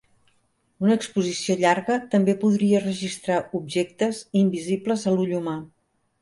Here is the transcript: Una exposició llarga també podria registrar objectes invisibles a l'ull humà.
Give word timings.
Una 0.85 0.93
exposició 0.99 1.55
llarga 1.59 1.97
també 2.13 2.35
podria 2.45 2.79
registrar 2.85 3.37
objectes 3.61 4.23
invisibles 4.43 5.05
a 5.05 5.15
l'ull 5.19 5.37
humà. 5.43 5.57